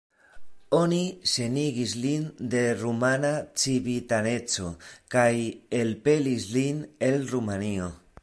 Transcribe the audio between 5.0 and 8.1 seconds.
kaj elpelis lin el Rumanio.